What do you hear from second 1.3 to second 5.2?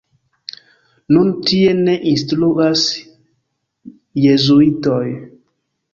tie ne instruas jezuitoj.